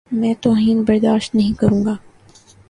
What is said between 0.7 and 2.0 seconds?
برداشت نہیں کروں گا۔